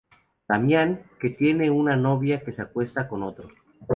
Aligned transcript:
Damián, 0.49 1.03
que 1.19 1.29
tiene 1.29 1.69
una 1.69 1.95
novia 1.95 2.43
que 2.43 2.51
se 2.51 2.63
acuesta 2.63 3.07
con 3.07 3.21
otro. 3.21 3.49